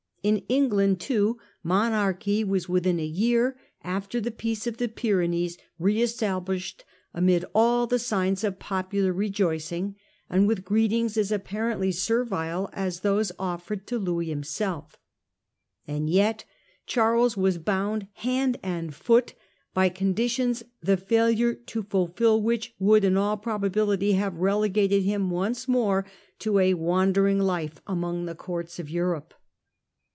[0.23, 3.57] In England, too, monarchy written 1 WaS a y ear a ^ er ^ ie
[3.89, 4.19] P° ac G
[4.69, 9.13] of the Py conditions, renees, re established amid all the signs of Spon yet popular
[9.13, 9.95] rejoicing,
[10.29, 11.69] and with greetings as appa sufferance.
[11.71, 14.95] rent iy servile as those offered to Louis himself.
[15.87, 16.45] And yet
[16.85, 19.33] Charles was bound hand and foot
[19.73, 25.67] by conditions the failure to fulfil which would in all probability have relegated him once
[25.67, 26.05] more
[26.37, 29.33] to a wandering life among the courts of Europe.